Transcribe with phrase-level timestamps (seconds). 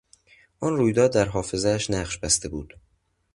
[0.59, 2.73] آن رویداد در حافظهاش نقش بسته بود.